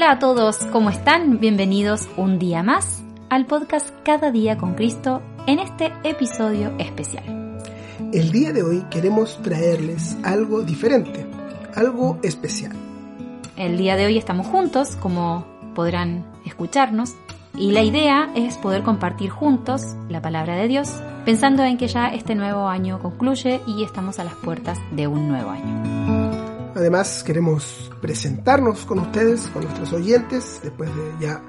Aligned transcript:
Hola 0.00 0.12
a 0.12 0.18
todos, 0.18 0.56
¿cómo 0.72 0.88
están? 0.88 1.40
Bienvenidos 1.40 2.08
un 2.16 2.38
día 2.38 2.62
más 2.62 3.02
al 3.28 3.44
podcast 3.44 3.90
Cada 4.02 4.30
día 4.30 4.56
con 4.56 4.72
Cristo 4.72 5.20
en 5.46 5.58
este 5.58 5.92
episodio 6.04 6.72
especial. 6.78 7.58
El 8.10 8.32
día 8.32 8.54
de 8.54 8.62
hoy 8.62 8.82
queremos 8.90 9.38
traerles 9.42 10.16
algo 10.22 10.62
diferente, 10.62 11.26
algo 11.76 12.18
especial. 12.22 12.72
El 13.58 13.76
día 13.76 13.96
de 13.96 14.06
hoy 14.06 14.16
estamos 14.16 14.46
juntos, 14.46 14.96
como 14.96 15.44
podrán 15.74 16.24
escucharnos, 16.46 17.14
y 17.54 17.72
la 17.72 17.82
idea 17.82 18.30
es 18.34 18.56
poder 18.56 18.82
compartir 18.82 19.28
juntos 19.28 19.82
la 20.08 20.22
palabra 20.22 20.56
de 20.56 20.66
Dios, 20.66 20.94
pensando 21.26 21.62
en 21.62 21.76
que 21.76 21.88
ya 21.88 22.08
este 22.08 22.34
nuevo 22.34 22.68
año 22.68 23.00
concluye 23.00 23.60
y 23.66 23.84
estamos 23.84 24.18
a 24.18 24.24
las 24.24 24.34
puertas 24.36 24.78
de 24.92 25.08
un 25.08 25.28
nuevo 25.28 25.50
año. 25.50 26.19
Además, 26.80 27.22
queremos 27.22 27.90
presentarnos 28.00 28.86
con 28.86 29.00
ustedes, 29.00 29.48
con 29.48 29.64
nuestros 29.64 29.92
oyentes, 29.92 30.60
después 30.62 30.88
de 30.96 31.12
ya 31.20 31.42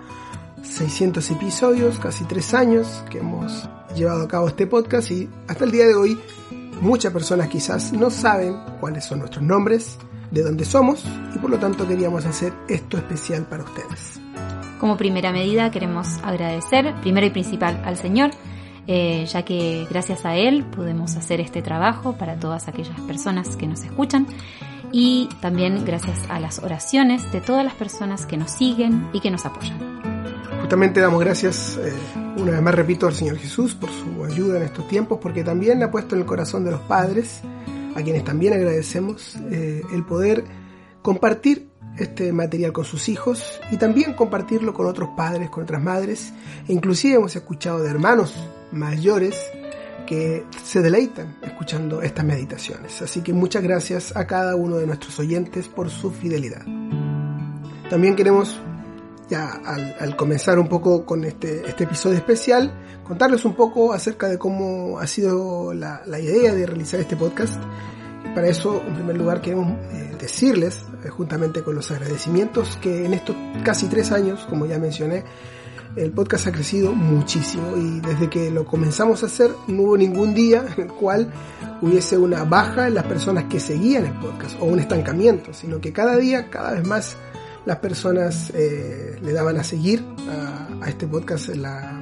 600 0.61 1.31
episodios, 1.31 1.99
casi 1.99 2.25
tres 2.25 2.53
años 2.53 3.01
que 3.09 3.19
hemos 3.19 3.69
llevado 3.95 4.23
a 4.23 4.27
cabo 4.27 4.49
este 4.49 4.67
podcast 4.67 5.09
y 5.09 5.29
hasta 5.47 5.63
el 5.63 5.71
día 5.71 5.87
de 5.87 5.95
hoy 5.95 6.19
muchas 6.81 7.13
personas 7.13 7.47
quizás 7.47 7.93
no 7.93 8.09
saben 8.09 8.57
cuáles 8.81 9.05
son 9.05 9.19
nuestros 9.19 9.41
nombres, 9.41 9.97
de 10.31 10.43
dónde 10.43 10.65
somos 10.65 11.05
y 11.33 11.39
por 11.39 11.49
lo 11.49 11.57
tanto 11.59 11.87
queríamos 11.87 12.25
hacer 12.25 12.51
esto 12.67 12.97
especial 12.97 13.45
para 13.45 13.63
ustedes. 13.63 14.19
Como 14.81 14.97
primera 14.97 15.31
medida 15.31 15.71
queremos 15.71 16.09
agradecer 16.23 16.93
primero 16.99 17.25
y 17.25 17.29
principal 17.29 17.81
al 17.85 17.95
Señor, 17.95 18.31
eh, 18.85 19.25
ya 19.27 19.45
que 19.45 19.87
gracias 19.89 20.25
a 20.25 20.35
Él 20.35 20.65
podemos 20.65 21.15
hacer 21.15 21.39
este 21.39 21.61
trabajo 21.61 22.17
para 22.17 22.37
todas 22.37 22.67
aquellas 22.67 22.99
personas 22.99 23.55
que 23.55 23.67
nos 23.67 23.81
escuchan 23.85 24.27
y 24.91 25.29
también 25.39 25.83
gracias 25.85 26.19
a 26.29 26.39
las 26.39 26.59
oraciones 26.59 27.31
de 27.31 27.41
todas 27.41 27.63
las 27.63 27.73
personas 27.75 28.25
que 28.25 28.37
nos 28.37 28.51
siguen 28.51 29.09
y 29.13 29.19
que 29.19 29.31
nos 29.31 29.45
apoyan. 29.45 29.77
Justamente 30.59 31.01
damos 31.01 31.19
gracias, 31.19 31.77
eh, 31.77 31.93
una 32.37 32.51
vez 32.51 32.61
más 32.61 32.75
repito, 32.75 33.07
al 33.07 33.13
Señor 33.13 33.37
Jesús 33.37 33.75
por 33.75 33.89
su 33.89 34.23
ayuda 34.23 34.57
en 34.57 34.63
estos 34.63 34.87
tiempos, 34.87 35.19
porque 35.21 35.43
también 35.43 35.81
ha 35.83 35.91
puesto 35.91 36.15
en 36.15 36.21
el 36.21 36.27
corazón 36.27 36.63
de 36.63 36.71
los 36.71 36.81
padres, 36.81 37.41
a 37.95 38.01
quienes 38.01 38.23
también 38.23 38.53
agradecemos, 38.53 39.35
eh, 39.51 39.81
el 39.93 40.05
poder 40.05 40.45
compartir 41.01 41.69
este 41.97 42.31
material 42.31 42.71
con 42.71 42.85
sus 42.85 43.09
hijos 43.09 43.59
y 43.69 43.77
también 43.77 44.13
compartirlo 44.13 44.73
con 44.73 44.85
otros 44.85 45.09
padres, 45.15 45.49
con 45.49 45.63
otras 45.63 45.81
madres. 45.81 46.33
E 46.67 46.73
inclusive 46.73 47.15
hemos 47.15 47.35
escuchado 47.35 47.83
de 47.83 47.89
hermanos 47.89 48.33
mayores 48.71 49.35
que 50.11 50.43
se 50.61 50.81
deleitan 50.81 51.37
escuchando 51.41 52.01
estas 52.01 52.25
meditaciones. 52.25 53.01
Así 53.01 53.21
que 53.21 53.31
muchas 53.31 53.63
gracias 53.63 54.13
a 54.13 54.27
cada 54.27 54.57
uno 54.57 54.75
de 54.75 54.85
nuestros 54.85 55.17
oyentes 55.19 55.69
por 55.69 55.89
su 55.89 56.11
fidelidad. 56.11 56.65
También 57.89 58.17
queremos, 58.17 58.59
ya 59.29 59.53
al, 59.63 60.17
comenzar 60.17 60.59
un 60.59 60.67
poco 60.67 61.05
con 61.05 61.23
este, 61.23 61.65
este, 61.65 61.85
episodio 61.85 62.17
especial, 62.17 62.77
contarles 63.05 63.45
un 63.45 63.53
poco 63.53 63.93
acerca 63.93 64.27
de 64.27 64.37
cómo 64.37 64.99
ha 64.99 65.07
sido 65.07 65.73
la, 65.73 66.03
idea 66.19 66.53
de 66.53 66.65
realizar 66.65 66.99
este 66.99 67.15
podcast. 67.15 67.55
para 68.35 68.49
eso, 68.49 68.83
en 68.85 68.95
primer 68.95 69.15
lugar, 69.15 69.39
queremos 69.39 69.79
eh, 69.93 70.13
decirles, 70.19 70.83
eh, 71.05 71.07
juntamente 71.07 71.63
con 71.63 71.73
los 71.73 71.89
agradecimientos, 71.89 72.77
que 72.81 73.05
en 73.05 73.13
estos 73.13 73.37
casi 73.63 73.87
tres 73.87 74.11
años, 74.11 74.45
como 74.49 74.65
ya 74.65 74.77
mencioné, 74.77 75.23
el 75.95 76.11
podcast 76.11 76.47
ha 76.47 76.51
crecido 76.51 76.93
muchísimo 76.93 77.75
y 77.75 77.99
desde 77.99 78.29
que 78.29 78.49
lo 78.51 78.65
comenzamos 78.65 79.23
a 79.23 79.25
hacer 79.25 79.51
no 79.67 79.83
hubo 79.83 79.97
ningún 79.97 80.33
día 80.33 80.65
en 80.75 80.83
el 80.83 80.87
cual 80.89 81.31
hubiese 81.81 82.17
una 82.17 82.43
baja 82.43 82.87
en 82.87 82.95
las 82.95 83.05
personas 83.05 83.45
que 83.45 83.59
seguían 83.59 84.05
el 84.05 84.13
podcast 84.19 84.55
o 84.59 84.65
un 84.65 84.79
estancamiento, 84.79 85.53
sino 85.53 85.81
que 85.81 85.91
cada 85.91 86.17
día, 86.17 86.49
cada 86.49 86.73
vez 86.73 86.85
más, 86.85 87.17
las 87.65 87.77
personas 87.77 88.51
eh, 88.55 89.17
le 89.21 89.33
daban 89.33 89.57
a 89.57 89.63
seguir 89.63 90.03
a, 90.29 90.87
este 90.87 91.07
podcast 91.07 91.49
en 91.49 91.61
la, 91.61 92.01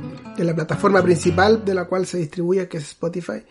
plataforma 0.55 1.03
principal 1.03 1.65
de 1.65 1.73
la 1.73 1.85
cual 1.85 2.05
se 2.05 2.17
distribuye, 2.17 2.67
que 2.67 2.77
es 2.77 2.83
Spotify, 2.83 3.43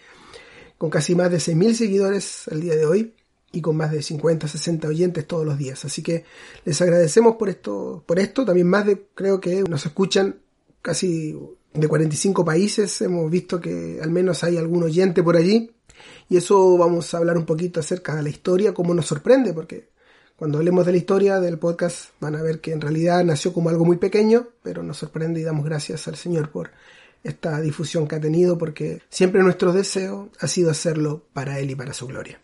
con 0.79 0.89
casi 0.89 1.15
más 1.15 1.31
de 1.31 1.37
6.000 1.37 1.75
seguidores 1.75 2.49
al 2.49 2.61
día 2.61 2.77
de 2.77 2.87
hoy 2.87 3.15
y 3.53 3.61
con 3.61 3.77
más 3.77 3.91
de 3.91 4.03
50, 4.03 4.47
60 4.47 4.89
oyentes 4.89 5.27
todos 5.27 5.47
los 5.47 5.59
días. 5.59 5.85
Así 5.85 6.03
que 6.03 6.25
les 6.65 6.81
agradecemos 6.81 7.37
por 7.37 7.49
esto, 7.49 8.03
por 8.07 8.19
esto. 8.19 8.45
También 8.45 8.67
más 8.67 8.87
de, 8.87 9.07
creo 9.15 9.41
que 9.41 9.63
nos 9.63 9.87
escuchan 9.87 10.37
casi 10.83 11.39
de 11.73 11.89
45 11.89 12.45
países. 12.45 13.01
Hemos 13.01 13.31
visto 13.31 13.61
que 13.61 14.01
al 14.03 14.11
menos 14.11 14.45
hay 14.45 14.57
algún 14.57 14.83
oyente 14.83 15.23
por 15.23 15.37
allí. 15.37 15.71
Y 16.29 16.37
eso 16.37 16.77
vamos 16.77 17.13
a 17.13 17.19
hablar 17.19 17.39
un 17.39 17.47
poquito 17.47 17.81
acerca 17.81 18.15
de 18.15 18.23
la 18.23 18.29
historia, 18.29 18.75
cómo 18.75 18.95
nos 18.95 19.07
sorprende, 19.07 19.53
porque 19.53 19.89
cuando 20.37 20.59
hablemos 20.59 20.87
de 20.87 20.93
la 20.93 20.99
historia 20.99 21.41
del 21.41 21.59
podcast 21.59 22.11
van 22.21 22.37
a 22.37 22.43
ver 22.43 22.61
que 22.61 22.73
en 22.73 22.81
realidad 22.81 23.25
nació 23.25 23.53
como 23.53 23.71
algo 23.71 23.85
muy 23.85 23.97
pequeño, 23.97 24.49
pero 24.63 24.83
nos 24.83 24.99
sorprende 24.99 25.41
y 25.41 25.43
damos 25.43 25.65
gracias 25.65 26.07
al 26.07 26.17
Señor 26.17 26.51
por 26.51 26.71
esta 27.25 27.61
difusión 27.61 28.07
que 28.07 28.17
ha 28.17 28.21
tenido, 28.21 28.57
porque 28.59 29.03
siempre 29.09 29.43
nuestro 29.43 29.73
deseo 29.73 30.29
ha 30.39 30.47
sido 30.47 30.71
hacerlo 30.71 31.25
para 31.33 31.59
Él 31.59 31.71
y 31.71 31.75
para 31.75 31.93
su 31.93 32.07
gloria. 32.07 32.41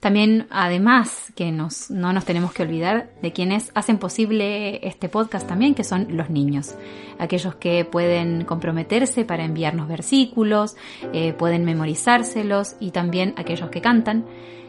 También, 0.00 0.46
además, 0.48 1.30
que 1.36 1.52
nos, 1.52 1.90
no 1.90 2.14
nos 2.14 2.24
tenemos 2.24 2.54
que 2.54 2.62
olvidar 2.62 3.10
de 3.20 3.32
quienes 3.32 3.70
hacen 3.74 3.98
posible 3.98 4.86
este 4.86 5.10
podcast 5.10 5.46
también, 5.46 5.74
que 5.74 5.84
son 5.84 6.16
los 6.16 6.30
niños. 6.30 6.74
Aquellos 7.18 7.54
que 7.56 7.84
pueden 7.84 8.46
comprometerse 8.46 9.26
para 9.26 9.44
enviarnos 9.44 9.88
versículos, 9.88 10.74
eh, 11.12 11.34
pueden 11.34 11.66
memorizárselos 11.66 12.76
y 12.80 12.92
también 12.92 13.34
aquellos 13.36 13.68
que 13.68 13.82
cantan. 13.82 14.24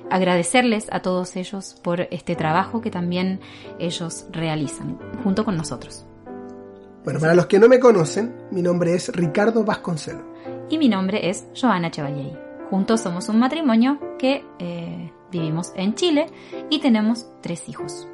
Agradecerles 0.10 0.88
a 0.92 1.02
todos 1.02 1.38
ellos 1.38 1.78
por 1.82 2.02
este 2.12 2.36
trabajo 2.36 2.82
que 2.82 2.92
también 2.92 3.40
ellos 3.80 4.26
realizan 4.34 5.00
junto 5.24 5.46
con 5.46 5.56
nosotros. 5.56 6.06
Bueno, 7.06 7.22
para 7.22 7.36
los 7.36 7.46
que 7.46 7.58
no 7.58 7.70
me 7.70 7.80
conocen, 7.80 8.36
mi 8.52 8.62
nombre 8.62 8.94
es 8.94 9.08
Ricardo 9.16 9.64
Vasconcelo. 9.64 10.30
Y 10.70 10.78
mi 10.78 10.90
nombre 10.90 11.30
es 11.30 11.46
Joana 11.60 11.90
Chevalier. 11.90 12.38
Juntos 12.70 13.02
somos 13.02 13.28
un 13.30 13.40
matrimonio 13.40 14.00
que 14.20 14.46
eh, 14.60 15.12
Vivimos 15.32 15.72
en 15.76 15.96
Chile 15.96 16.28
y 16.70 16.80
tenemos 16.80 17.28
tres 17.42 17.68
hijos. 17.70 18.08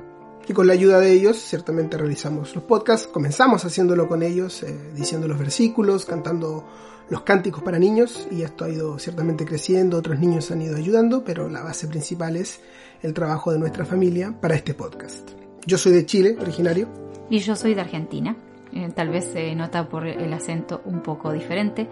Y 0.47 0.53
con 0.53 0.65
la 0.67 0.73
ayuda 0.73 0.99
de 0.99 1.11
ellos, 1.11 1.37
ciertamente 1.37 1.97
realizamos 1.97 2.55
los 2.55 2.63
podcasts. 2.63 3.07
Comenzamos 3.07 3.65
haciéndolo 3.65 4.07
con 4.07 4.23
ellos, 4.23 4.63
eh, 4.63 4.91
diciendo 4.95 5.27
los 5.27 5.37
versículos, 5.37 6.05
cantando 6.05 6.65
los 7.09 7.21
cánticos 7.21 7.63
para 7.63 7.79
niños, 7.79 8.27
y 8.31 8.43
esto 8.43 8.65
ha 8.65 8.69
ido 8.69 8.97
ciertamente 8.97 9.45
creciendo. 9.45 9.97
Otros 9.97 10.19
niños 10.19 10.49
han 10.51 10.61
ido 10.61 10.77
ayudando, 10.77 11.23
pero 11.25 11.49
la 11.49 11.63
base 11.63 11.87
principal 11.87 12.37
es 12.37 12.61
el 13.01 13.13
trabajo 13.13 13.51
de 13.51 13.59
nuestra 13.59 13.83
familia 13.83 14.33
para 14.39 14.55
este 14.55 14.73
podcast. 14.73 15.29
Yo 15.65 15.77
soy 15.77 15.91
de 15.91 16.05
Chile, 16.05 16.37
originario. 16.39 16.87
Y 17.29 17.39
yo 17.39 17.55
soy 17.57 17.73
de 17.73 17.81
Argentina. 17.81 18.37
Eh, 18.71 18.89
tal 18.95 19.09
vez 19.09 19.25
se 19.25 19.53
nota 19.55 19.89
por 19.89 20.07
el 20.07 20.31
acento 20.33 20.81
un 20.85 21.01
poco 21.01 21.33
diferente. 21.33 21.89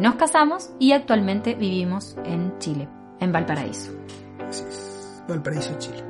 Nos 0.00 0.16
casamos 0.16 0.70
y 0.78 0.92
actualmente 0.92 1.54
vivimos 1.54 2.16
en 2.24 2.58
Chile, 2.58 2.88
en 3.20 3.32
Valparaíso. 3.32 3.92
Valparaíso, 5.28 5.74
Chile. 5.78 6.04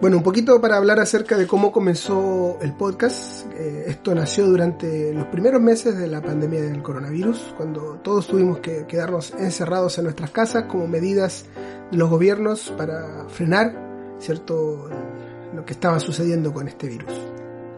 Bueno, 0.00 0.18
un 0.18 0.22
poquito 0.22 0.60
para 0.60 0.76
hablar 0.76 1.00
acerca 1.00 1.38
de 1.38 1.46
cómo 1.46 1.72
comenzó 1.72 2.58
el 2.60 2.74
podcast. 2.74 3.46
Eh, 3.54 3.84
esto 3.86 4.14
nació 4.14 4.46
durante 4.46 5.14
los 5.14 5.26
primeros 5.28 5.62
meses 5.62 5.96
de 5.96 6.06
la 6.08 6.20
pandemia 6.20 6.60
del 6.60 6.82
coronavirus, 6.82 7.54
cuando 7.56 8.00
todos 8.02 8.26
tuvimos 8.26 8.58
que 8.58 8.86
quedarnos 8.86 9.32
encerrados 9.32 9.96
en 9.96 10.04
nuestras 10.04 10.30
casas 10.30 10.64
como 10.64 10.86
medidas 10.86 11.46
de 11.90 11.96
los 11.96 12.10
gobiernos 12.10 12.70
para 12.76 13.26
frenar, 13.28 14.16
¿cierto?, 14.18 14.90
lo 15.54 15.64
que 15.64 15.72
estaba 15.72 15.98
sucediendo 16.00 16.52
con 16.52 16.68
este 16.68 16.88
virus. 16.88 17.12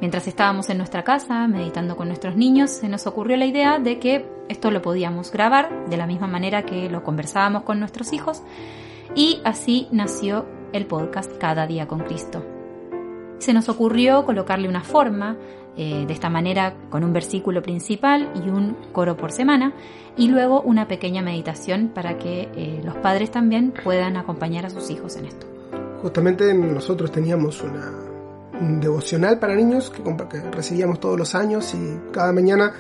Mientras 0.01 0.27
estábamos 0.27 0.69
en 0.69 0.79
nuestra 0.79 1.05
casa 1.05 1.47
meditando 1.47 1.97
con 1.97 2.09
nuestros 2.09 2.37
niños, 2.37 2.71
se 2.71 2.89
nos 2.89 3.07
ocurrió 3.07 3.37
la 3.37 3.47
idea 3.47 3.79
de 3.79 3.99
que 3.99 4.36
esto 4.49 4.71
lo 4.71 4.83
podíamos 4.83 5.33
grabar 5.33 5.87
de 5.89 5.97
la 5.97 6.07
misma 6.07 6.27
manera 6.27 6.65
que 6.65 6.89
lo 6.89 7.03
conversábamos 7.03 7.63
con 7.63 7.79
nuestros 7.79 8.13
hijos 8.13 8.43
y 9.15 9.41
así 9.45 9.89
nació 9.91 10.47
el 10.73 10.87
podcast 10.87 11.37
Cada 11.39 11.67
día 11.67 11.87
con 11.87 12.01
Cristo. 12.01 12.45
Se 13.39 13.53
nos 13.53 13.69
ocurrió 13.69 14.25
colocarle 14.25 14.69
una 14.69 14.83
forma, 14.83 15.37
eh, 15.77 16.05
de 16.07 16.13
esta 16.13 16.31
manera 16.31 16.75
con 16.89 17.05
un 17.05 17.13
versículo 17.13 17.63
principal 17.63 18.31
y 18.35 18.49
un 18.49 18.77
coro 18.93 19.17
por 19.17 19.31
semana, 19.31 19.75
y 20.17 20.29
luego 20.29 20.63
una 20.63 20.89
pequeña 20.89 21.23
meditación 21.23 21.91
para 21.95 22.17
que 22.17 22.49
eh, 22.57 22.81
los 22.83 22.97
padres 22.97 23.31
también 23.31 23.75
puedan 23.85 24.17
acompañar 24.17 24.65
a 24.65 24.71
sus 24.71 24.91
hijos 24.91 25.17
en 25.17 25.27
esto. 25.27 25.47
Justamente 26.01 26.55
nosotros 26.55 27.13
teníamos 27.13 27.63
una, 27.63 27.93
un 28.61 28.81
devocional 28.81 29.39
para 29.39 29.55
niños 29.55 29.91
que, 29.91 30.03
recibíamos 30.51 31.01
todos 31.01 31.19
los 31.19 31.35
años 31.35 31.75
y 31.75 32.13
cada 32.13 32.33
mañana, 32.33 32.73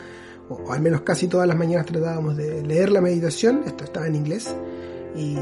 o 0.48 0.72
al 0.72 0.80
menos 0.80 1.02
casi 1.02 1.28
todas 1.28 1.46
las 1.46 1.56
mañanas 1.56 1.86
tratábamos 1.86 2.36
de 2.36 2.62
leer 2.62 2.90
la 2.90 3.00
meditación, 3.00 3.62
esto 3.66 3.84
estaba 3.84 4.06
en 4.06 4.14
inglés, 4.14 4.54
y 5.14 5.36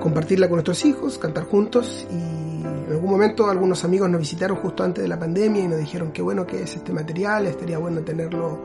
compartirla 0.00 0.48
con 0.48 0.56
nuestros 0.56 0.84
hijos, 0.84 1.18
cantar 1.18 1.44
juntos 1.44 2.06
y 2.10 2.14
en 2.14 2.92
algún 2.92 3.10
momento 3.10 3.48
algunos 3.48 3.84
amigos 3.84 4.10
nos 4.10 4.20
visitaron 4.20 4.58
justo 4.58 4.84
antes 4.84 5.02
de 5.02 5.08
la 5.08 5.18
pandemia 5.18 5.64
y 5.64 5.68
nos 5.68 5.78
dijeron 5.78 6.12
que 6.12 6.22
bueno 6.22 6.46
que 6.46 6.62
es 6.62 6.76
este 6.76 6.92
material, 6.92 7.46
estaría 7.46 7.78
bueno 7.78 8.02
tenerlo 8.02 8.60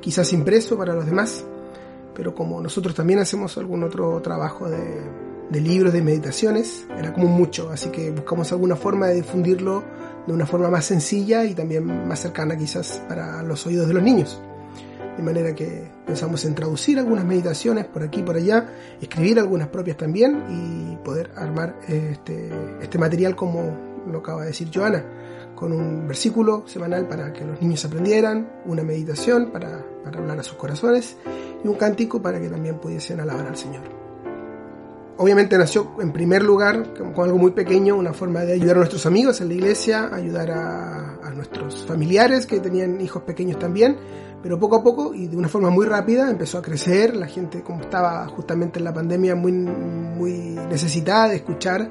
quizás 0.00 0.32
impreso 0.32 0.76
para 0.78 0.94
los 0.94 1.04
demás, 1.04 1.44
pero 2.14 2.34
como 2.34 2.60
nosotros 2.62 2.94
también 2.94 3.18
hacemos 3.18 3.58
algún 3.58 3.82
otro 3.82 4.22
trabajo 4.22 4.68
de 4.68 5.26
de 5.50 5.60
libros, 5.60 5.92
de 5.92 6.02
meditaciones, 6.02 6.86
era 6.98 7.12
como 7.12 7.28
mucho, 7.28 7.70
así 7.70 7.90
que 7.90 8.10
buscamos 8.10 8.50
alguna 8.52 8.76
forma 8.76 9.06
de 9.06 9.16
difundirlo 9.16 9.84
de 10.26 10.32
una 10.32 10.46
forma 10.46 10.68
más 10.70 10.84
sencilla 10.84 11.44
y 11.44 11.54
también 11.54 12.08
más 12.08 12.20
cercana 12.20 12.56
quizás 12.56 13.00
para 13.08 13.42
los 13.42 13.64
oídos 13.66 13.86
de 13.86 13.94
los 13.94 14.02
niños. 14.02 14.40
De 15.16 15.22
manera 15.22 15.54
que 15.54 15.90
pensamos 16.06 16.44
en 16.44 16.54
traducir 16.54 16.98
algunas 16.98 17.24
meditaciones 17.24 17.86
por 17.86 18.02
aquí 18.02 18.20
y 18.20 18.22
por 18.22 18.36
allá, 18.36 18.68
escribir 19.00 19.38
algunas 19.38 19.68
propias 19.68 19.96
también 19.96 20.42
y 20.50 20.96
poder 21.04 21.30
armar 21.36 21.76
este, 21.88 22.50
este 22.82 22.98
material 22.98 23.34
como 23.34 24.04
lo 24.06 24.18
acaba 24.18 24.42
de 24.42 24.48
decir 24.48 24.70
Joana, 24.72 25.04
con 25.54 25.72
un 25.72 26.06
versículo 26.06 26.64
semanal 26.66 27.08
para 27.08 27.32
que 27.32 27.44
los 27.44 27.60
niños 27.60 27.84
aprendieran, 27.84 28.48
una 28.66 28.82
meditación 28.82 29.50
para, 29.50 29.84
para 30.04 30.18
hablar 30.18 30.38
a 30.38 30.42
sus 30.42 30.56
corazones 30.56 31.16
y 31.64 31.66
un 31.66 31.74
cántico 31.74 32.20
para 32.20 32.40
que 32.40 32.48
también 32.48 32.78
pudiesen 32.78 33.20
alabar 33.20 33.46
al 33.46 33.56
Señor. 33.56 33.95
Obviamente 35.18 35.56
nació 35.56 35.92
en 36.00 36.12
primer 36.12 36.42
lugar 36.42 36.92
con 36.92 37.24
algo 37.24 37.38
muy 37.38 37.52
pequeño, 37.52 37.96
una 37.96 38.12
forma 38.12 38.40
de 38.40 38.52
ayudar 38.52 38.76
a 38.76 38.78
nuestros 38.80 39.06
amigos 39.06 39.40
en 39.40 39.48
la 39.48 39.54
iglesia, 39.54 40.10
ayudar 40.12 40.50
a, 40.50 41.14
a 41.22 41.30
nuestros 41.30 41.86
familiares 41.86 42.44
que 42.44 42.60
tenían 42.60 43.00
hijos 43.00 43.22
pequeños 43.22 43.58
también, 43.58 43.96
pero 44.42 44.60
poco 44.60 44.76
a 44.76 44.82
poco 44.82 45.14
y 45.14 45.26
de 45.26 45.36
una 45.36 45.48
forma 45.48 45.70
muy 45.70 45.86
rápida 45.86 46.30
empezó 46.30 46.58
a 46.58 46.62
crecer, 46.62 47.16
la 47.16 47.26
gente 47.26 47.62
como 47.62 47.80
estaba 47.80 48.26
justamente 48.28 48.78
en 48.78 48.84
la 48.84 48.92
pandemia 48.92 49.34
muy, 49.34 49.52
muy 49.52 50.32
necesitada 50.68 51.28
de 51.30 51.36
escuchar 51.36 51.88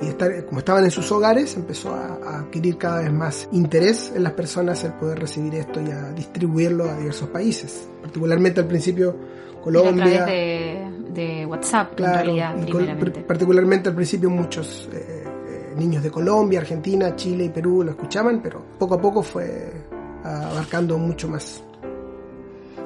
y 0.00 0.06
estar, 0.06 0.46
como 0.46 0.60
estaban 0.60 0.84
en 0.84 0.92
sus 0.92 1.10
hogares, 1.10 1.56
empezó 1.56 1.92
a, 1.92 2.18
a, 2.24 2.38
adquirir 2.40 2.78
cada 2.78 3.00
vez 3.00 3.12
más 3.12 3.48
interés 3.50 4.12
en 4.14 4.22
las 4.22 4.32
personas 4.34 4.84
el 4.84 4.92
poder 4.92 5.18
recibir 5.18 5.56
esto 5.56 5.80
y 5.80 5.90
a 5.90 6.12
distribuirlo 6.12 6.88
a 6.88 6.96
diversos 6.96 7.28
países, 7.28 7.88
particularmente 8.00 8.60
al 8.60 8.68
principio 8.68 9.16
Colombia. 9.62 10.87
De 11.12 11.46
WhatsApp, 11.46 11.94
claro, 11.94 12.18
en 12.18 12.24
realidad, 12.26 12.60
primeramente. 12.60 13.20
Particularmente 13.20 13.88
al 13.88 13.94
principio 13.94 14.30
muchos 14.30 14.88
eh, 14.92 15.24
eh, 15.24 15.74
niños 15.76 16.02
de 16.02 16.10
Colombia, 16.10 16.60
Argentina, 16.60 17.16
Chile 17.16 17.44
y 17.44 17.48
Perú 17.48 17.82
lo 17.82 17.92
escuchaban, 17.92 18.40
pero 18.42 18.62
poco 18.78 18.94
a 18.94 19.00
poco 19.00 19.22
fue 19.22 19.72
abarcando 20.22 20.98
mucho 20.98 21.28
más. 21.28 21.62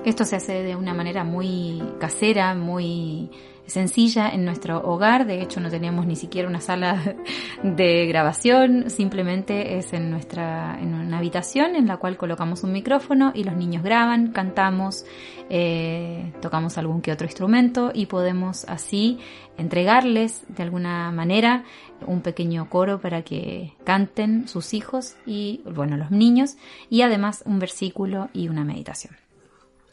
Esto 0.04 0.24
se 0.24 0.36
hace 0.36 0.62
de 0.62 0.74
una 0.74 0.94
manera 0.94 1.24
muy 1.24 1.82
casera, 1.98 2.54
muy 2.54 3.30
sencilla 3.67 4.29
en 4.29 4.44
nuestro 4.44 4.79
hogar. 4.82 5.26
De 5.26 5.41
hecho, 5.41 5.61
no 5.61 5.70
teníamos 5.70 6.06
ni 6.06 6.17
siquiera 6.17 6.49
una 6.49 6.61
sala 6.61 7.17
de 7.62 8.06
grabación. 8.06 8.91
Simplemente 8.91 9.79
es 9.79 9.93
en 9.93 10.11
nuestra, 10.11 10.79
en 10.81 10.94
una 10.94 11.19
habitación 11.19 11.76
en 11.76 11.87
la 11.87 11.97
cual 11.97 12.17
colocamos 12.17 12.62
un 12.64 12.73
micrófono 12.73 13.32
y 13.35 13.44
los 13.44 13.56
niños 13.56 13.82
graban, 13.82 14.32
cantamos, 14.32 15.05
eh, 15.50 16.32
tocamos 16.41 16.79
algún 16.79 17.00
que 17.03 17.12
otro 17.12 17.26
instrumento 17.26 17.91
y 17.94 18.06
podemos 18.06 18.64
así 18.67 19.19
entregarles 19.59 20.44
de 20.49 20.62
alguna 20.62 21.11
manera 21.11 21.64
un 22.06 22.20
pequeño 22.20 22.69
coro 22.69 23.00
para 23.00 23.23
que 23.23 23.75
canten 23.85 24.49
sus 24.49 24.75
hijos 24.75 25.17
y, 25.26 25.62
bueno, 25.64 25.97
los 25.97 26.11
niños 26.11 26.56
y 26.91 27.03
además 27.03 27.43
un 27.47 27.59
versículo 27.59 28.29
y 28.32 28.49
una 28.49 28.64
meditación. 28.64 29.17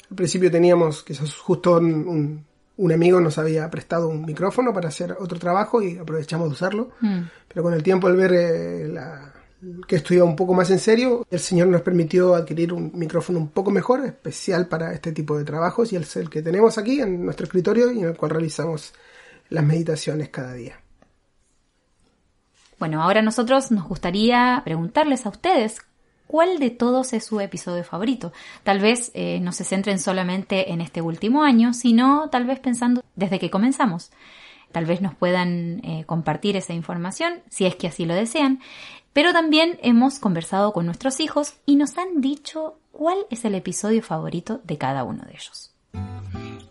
Al 0.10 0.16
principio 0.16 0.50
teníamos 0.50 1.04
quizás 1.04 1.36
justo 1.36 1.80
un, 2.80 2.92
amigo 2.92 3.20
nos 3.20 3.38
había 3.38 3.70
prestado 3.70 4.10
un 4.10 4.26
micrófono 4.26 4.74
para 4.74 4.90
hacer 4.90 5.16
otro 5.20 5.38
trabajo 5.38 5.82
y 5.82 5.98
aprovechamos 5.98 6.48
de 6.48 6.54
usarlo. 6.54 6.92
Mm. 7.02 7.22
Pero 7.48 7.64
con 7.64 7.74
el 7.74 7.84
tiempo, 7.84 8.08
al 8.08 8.16
ver 8.16 8.34
eh, 8.34 8.88
la, 8.88 9.34
que 9.88 9.98
estudiaba 9.98 10.28
un 10.28 10.36
poco 10.36 10.54
más 10.54 10.70
en 10.72 10.80
serio, 10.80 11.26
el 11.30 11.40
Señor 11.40 11.68
nos 11.68 11.82
permitió 11.82 12.36
adquirir 12.36 12.72
un 12.72 12.92
micrófono 12.94 13.40
un 13.40 13.50
poco 13.50 13.72
mejor, 13.72 14.06
especial 14.06 14.68
para 14.68 14.94
este 14.94 15.12
tipo 15.12 15.38
de 15.38 15.44
trabajos, 15.44 15.92
y 15.92 15.98
es 15.98 16.16
el 16.16 16.30
que 16.30 16.42
tenemos 16.42 16.78
aquí 16.78 17.02
en 17.02 17.26
nuestro 17.26 17.46
escritorio 17.46 17.92
y 17.92 18.00
en 18.00 18.10
el 18.10 18.18
cual 18.18 18.32
realizamos 18.32 18.94
las 19.50 19.64
meditaciones 19.64 20.30
cada 20.30 20.54
día. 20.54 20.80
Bueno, 22.78 23.04
ahora 23.04 23.22
nosotros 23.22 23.72
nos 23.72 23.88
gustaría 23.88 24.62
preguntarles 24.64 25.26
a 25.26 25.30
ustedes 25.30 25.82
cuál 26.30 26.60
de 26.60 26.70
todos 26.70 27.14
es 27.14 27.26
su 27.26 27.40
episodio 27.40 27.84
favorito. 27.84 28.32
Tal 28.62 28.80
vez 28.80 29.10
eh, 29.16 29.40
no 29.40 29.52
se 29.52 29.64
centren 29.64 29.98
solamente 29.98 30.72
en 30.72 30.80
este 30.80 31.02
último 31.02 31.42
año, 31.42 31.74
sino 31.74 32.30
tal 32.30 32.46
vez 32.46 32.60
pensando 32.60 33.04
desde 33.16 33.40
que 33.40 33.50
comenzamos. 33.50 34.12
Tal 34.72 34.86
vez 34.86 35.02
nos 35.02 35.16
puedan 35.16 35.84
eh, 35.84 36.04
compartir 36.06 36.56
esa 36.56 36.74
información, 36.74 37.42
si 37.50 37.66
es 37.66 37.76
que 37.76 37.88
así 37.88 38.06
lo 38.06 38.14
desean. 38.14 38.60
Pero 39.12 39.34
también 39.34 39.80
hemos 39.82 40.20
conversado 40.20 40.72
con 40.72 40.86
nuestros 40.86 41.20
hijos 41.20 41.56
y 41.66 41.78
nos 41.78 41.98
han 41.98 42.22
dicho 42.22 42.76
cuál 42.92 43.18
es 43.32 43.44
el 43.44 43.56
episodio 43.56 44.04
favorito 44.04 44.62
de 44.66 44.78
cada 44.78 45.04
uno 45.06 45.24
de 45.26 45.32
ellos. 45.32 45.74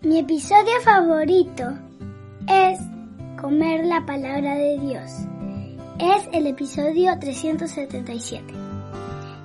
Mi 0.02 0.20
episodio 0.20 0.80
favorito 0.84 1.64
es 2.46 2.78
Comer 3.40 3.84
la 3.84 4.06
palabra 4.06 4.54
de 4.54 4.78
Dios. 4.78 5.10
Es 5.98 6.28
el 6.32 6.46
episodio 6.46 7.18
377. 7.18 8.67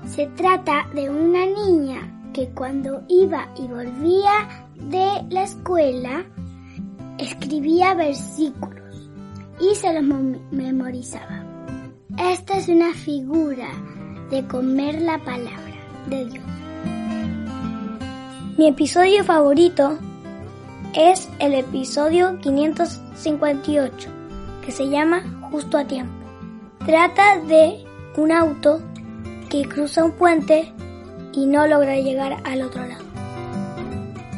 Se 0.05 0.27
trata 0.27 0.87
de 0.93 1.09
una 1.09 1.45
niña 1.45 2.31
que 2.33 2.49
cuando 2.49 3.03
iba 3.07 3.47
y 3.57 3.67
volvía 3.67 4.47
de 4.75 5.07
la 5.29 5.43
escuela 5.43 6.25
escribía 7.17 7.93
versículos 7.93 9.09
y 9.59 9.75
se 9.75 9.93
los 9.93 10.03
memorizaba. 10.51 11.43
Esta 12.17 12.57
es 12.57 12.67
una 12.67 12.93
figura 12.93 13.69
de 14.29 14.45
comer 14.47 15.01
la 15.01 15.17
palabra 15.19 15.75
de 16.07 16.25
Dios. 16.25 16.45
Mi 18.57 18.67
episodio 18.67 19.23
favorito 19.23 19.97
es 20.93 21.29
el 21.39 21.53
episodio 21.53 22.37
558, 22.39 24.09
que 24.63 24.71
se 24.71 24.89
llama 24.89 25.23
Justo 25.49 25.77
a 25.77 25.85
tiempo. 25.85 26.13
Trata 26.85 27.39
de 27.47 27.83
un 28.17 28.31
auto 28.31 28.79
que 29.53 29.69
cruza 29.69 30.03
un 30.03 30.13
puente 30.13 30.73
y 31.31 31.45
no 31.45 31.67
logra 31.67 31.95
llegar 31.97 32.41
al 32.43 32.63
otro 32.63 32.87
lado. 32.87 33.03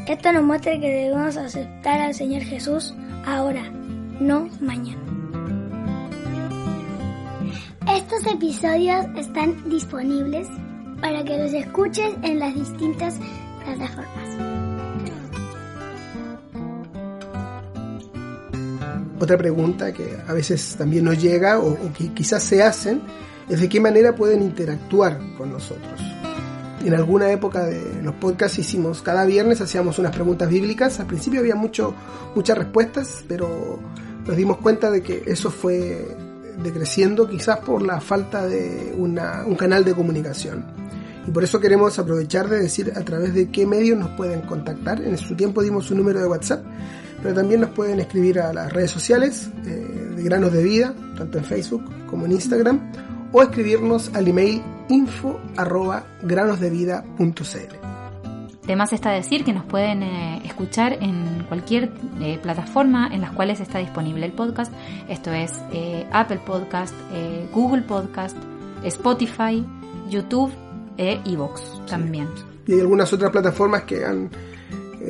Esto 0.08 0.34
nos 0.34 0.44
muestra 0.44 0.78
que 0.78 0.90
debemos 0.92 1.38
aceptar 1.38 2.02
al 2.02 2.14
Señor 2.14 2.42
Jesús 2.42 2.94
ahora, 3.26 3.64
no 4.20 4.50
mañana. 4.60 5.02
Estos 7.90 8.28
episodios 8.28 9.06
están 9.16 9.70
disponibles 9.70 10.50
para 11.00 11.24
que 11.24 11.38
los 11.38 11.54
escuches 11.54 12.14
en 12.22 12.40
las 12.40 12.54
distintas 12.54 13.18
plataformas. 13.64 14.30
Otra 19.18 19.38
pregunta 19.38 19.94
que 19.94 20.18
a 20.28 20.34
veces 20.34 20.76
también 20.78 21.06
nos 21.06 21.24
llega 21.24 21.60
o, 21.60 21.72
o 21.72 21.94
que 21.94 22.14
quizás 22.14 22.44
se 22.44 22.62
hacen 22.62 23.02
es 23.50 23.60
de 23.60 23.70
qué 23.70 23.80
manera 23.80 24.16
pueden 24.16 24.42
interactuar 24.42 25.20
con 25.38 25.52
nosotros. 25.52 26.02
En 26.84 26.94
alguna 26.94 27.32
época 27.32 27.66
de 27.66 28.02
los 28.04 28.14
podcasts 28.16 28.60
hicimos, 28.60 29.02
cada 29.02 29.26
viernes 29.26 29.60
hacíamos 29.62 29.98
unas 29.98 30.14
preguntas 30.14 30.50
bíblicas, 30.50 31.00
al 31.00 31.08
principio 31.08 31.40
había 31.40 31.56
mucho, 31.56 31.96
muchas 32.36 32.58
respuestas, 32.58 33.24
pero 33.28 33.80
nos 34.26 34.38
dimos 34.38 34.58
cuenta 34.58 34.92
de 34.92 35.02
que 35.02 35.24
eso 35.26 35.50
fue 35.50 36.16
decreciendo 36.64 37.28
quizás 37.28 37.60
por 37.60 37.82
la 37.82 38.00
falta 38.00 38.46
de 38.46 38.94
una, 38.98 39.44
un 39.46 39.56
canal 39.56 39.84
de 39.84 39.94
comunicación. 39.94 40.66
Y 41.28 41.32
por 41.32 41.44
eso 41.44 41.60
queremos 41.60 41.98
aprovechar 41.98 42.48
de 42.50 42.60
decir 42.60 42.94
a 42.96 43.02
través 43.02 43.34
de 43.34 43.50
qué 43.50 43.66
medios 43.66 43.98
nos 43.98 44.12
pueden 44.12 44.42
contactar. 44.42 45.02
En 45.02 45.18
su 45.18 45.36
tiempo 45.36 45.64
dimos 45.64 45.90
un 45.90 45.98
número 45.98 46.20
de 46.20 46.28
WhatsApp, 46.28 46.64
pero 47.22 47.34
también 47.34 47.62
nos 47.62 47.72
pueden 47.72 48.00
escribir 48.00 48.40
a 48.40 48.54
las 48.54 48.72
redes 48.72 48.92
sociales 48.92 49.50
eh, 49.66 50.14
de 50.16 50.24
Granos 50.24 50.54
de 50.54 50.64
Vida, 50.64 50.94
tanto 51.18 51.40
en 51.40 51.46
Facebook 51.46 51.84
como 52.08 52.26
en 52.26 52.34
Instagram, 52.34 52.92
o 53.32 53.42
escribirnos 53.42 54.14
al 54.14 54.28
email 54.28 54.62
info 54.90 55.40
arroba 55.58 56.06
granosdevida.cl. 56.22 57.86
Además 58.66 58.94
está 58.94 59.12
decir 59.12 59.44
que 59.44 59.54
nos 59.54 59.64
pueden 59.64 60.02
eh, 60.02 60.42
escuchar 60.44 60.94
en 60.94 61.46
cualquier 61.48 61.92
eh, 62.20 62.40
plataforma 62.42 63.10
en 63.14 63.22
las 63.22 63.32
cuales 63.32 63.60
está 63.60 63.78
disponible 63.78 64.26
el 64.26 64.32
podcast. 64.32 64.74
Esto 65.08 65.32
es 65.32 65.54
eh, 65.72 66.08
Apple 66.12 66.40
Podcast, 66.44 66.96
Google 67.54 67.84
Podcast, 67.84 68.36
Spotify, 68.84 69.64
YouTube 70.10 70.52
e 70.98 71.20
iVoox 71.26 71.86
también. 71.86 72.28
Sí. 72.36 72.44
Y 72.68 72.74
hay 72.74 72.80
algunas 72.80 73.14
otras 73.14 73.30
plataformas 73.32 73.84
que 73.84 74.04
han 74.04 74.32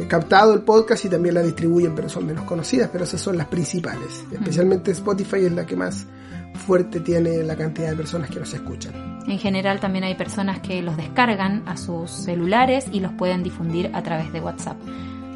captado 0.10 0.54
el 0.54 0.60
podcast 0.60 1.06
y 1.06 1.10
también 1.10 1.36
la 1.36 1.42
distribuyen, 1.42 1.96
pero 1.96 2.10
son 2.10 2.26
menos 2.26 2.44
conocidas, 2.44 2.90
pero 2.92 3.06
esas 3.06 3.22
son 3.22 3.38
las 3.38 3.48
principales. 3.48 4.26
Especialmente 4.34 4.92
Spotify 4.92 5.46
es 5.46 5.54
la 5.54 5.66
que 5.66 5.78
más 5.78 6.06
fuerte 6.56 7.00
tiene 7.00 7.44
la 7.44 7.56
cantidad 7.56 7.90
de 7.90 7.96
personas 7.96 8.30
que 8.30 8.40
nos 8.40 8.54
escuchan. 8.54 9.20
En 9.28 9.40
general 9.40 9.80
también 9.80 10.04
hay 10.04 10.16
personas 10.16 10.60
que 10.60 10.82
los 10.82 10.98
descargan 10.98 11.64
a 11.68 11.78
sus 11.78 12.12
celulares 12.12 12.86
y 12.92 13.00
los 13.00 13.12
pueden 13.14 13.44
difundir 13.44 13.92
a 13.94 14.04
través 14.04 14.32
de 14.32 14.40
WhatsApp. 14.40 14.78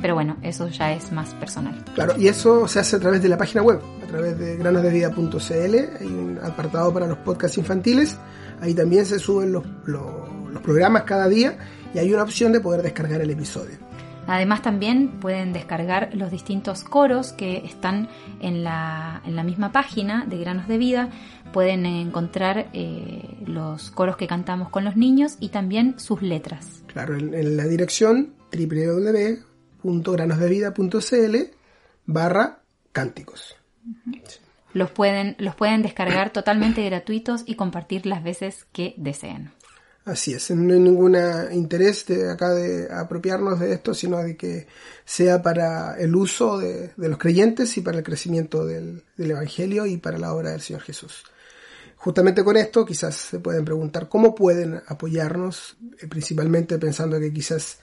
Pero 0.02 0.14
bueno, 0.14 0.38
eso 0.42 0.68
ya 0.70 0.94
es 0.94 1.12
más 1.12 1.34
personal. 1.34 1.84
Claro, 1.94 2.14
y 2.18 2.28
eso 2.28 2.68
se 2.68 2.80
hace 2.80 2.96
a 2.96 3.00
través 3.00 3.22
de 3.22 3.30
la 3.30 3.38
página 3.38 3.62
web, 3.62 3.82
a 4.04 4.08
través 4.08 4.38
de 4.40 4.56
granosdevida.cl. 4.58 5.76
Hay 6.00 6.08
un 6.08 6.40
apartado 6.42 6.94
para 6.94 7.08
los 7.08 7.18
podcasts 7.18 7.58
infantiles. 7.58 8.18
Ahí 8.62 8.74
también 8.74 9.06
se 9.06 9.20
suben 9.20 9.52
los, 9.52 9.64
los, 9.86 10.04
los 10.52 10.62
programas 10.62 11.04
cada 11.04 11.28
día 11.28 11.58
y 11.94 11.98
hay 11.98 12.14
una 12.14 12.24
opción 12.24 12.52
de 12.52 12.60
poder 12.60 12.82
descargar 12.82 13.22
el 13.22 13.30
episodio. 13.30 13.88
Además 14.30 14.62
también 14.62 15.20
pueden 15.20 15.52
descargar 15.54 16.12
los 16.14 16.30
distintos 16.30 16.84
coros 16.84 17.34
que 17.34 17.66
están 17.66 18.10
en 18.42 18.64
la, 18.64 19.24
en 19.26 19.36
la 19.36 19.42
misma 19.44 19.72
página 19.72 20.24
de 20.28 20.38
Granos 20.38 20.68
de 20.68 20.78
Vida. 20.78 21.10
Pueden 21.52 21.88
encontrar 21.88 22.70
eh, 22.74 23.24
los 23.48 23.90
coros 23.90 24.18
que 24.18 24.28
cantamos 24.28 24.70
con 24.70 24.86
los 24.86 24.96
niños 24.96 25.38
y 25.40 25.50
también 25.50 26.00
sus 26.00 26.22
letras. 26.22 26.84
Claro, 26.86 27.18
en, 27.18 27.58
la 27.58 27.66
dirección 27.66 28.36
www.granosdevida.cl 28.52 31.36
barra 32.06 32.60
cánticos. 32.92 33.56
Los 34.74 34.92
pueden, 34.92 35.38
los 35.40 35.56
pueden 35.56 35.82
descargar 35.82 36.30
totalmente 36.30 36.86
gratuitos 36.86 37.42
y 37.48 37.56
compartir 37.56 38.06
las 38.06 38.24
veces 38.24 38.68
que 38.72 38.94
deseen. 38.98 39.54
Así 40.10 40.34
es, 40.34 40.50
no 40.50 40.74
hay 40.74 40.80
ningún 40.80 41.16
interés 41.51 42.04
de 42.08 42.32
acá 42.32 42.50
de 42.50 42.92
apropiarnos 42.92 43.60
de 43.60 43.74
esto, 43.74 43.94
sino 43.94 44.18
de 44.18 44.36
que 44.36 44.66
sea 45.06 45.44
para 45.44 46.00
el 46.00 46.16
uso 46.16 46.58
de, 46.58 46.94
los 46.98 47.20
creyentes 47.20 47.78
y 47.78 47.82
para 47.82 48.00
el 48.00 48.04
crecimiento 48.04 48.66
del, 48.66 49.04
Evangelio 49.20 49.86
y 49.86 49.98
para 49.98 50.18
la 50.18 50.34
obra 50.34 50.50
del 50.50 50.62
Señor 50.62 50.82
Jesús. 50.82 51.25
Justamente 51.96 52.44
con 52.44 52.58
esto 52.58 52.88
quizás 52.88 53.16
se 53.18 53.39
pueden 53.39 53.63
preguntar 53.63 54.10
cómo 54.10 54.34
pueden 54.34 54.82
apoyarnos, 54.88 55.78
eh, 56.01 56.08
principalmente 56.08 56.80
pensando 56.80 57.20
que 57.20 57.32
quizás 57.32 57.78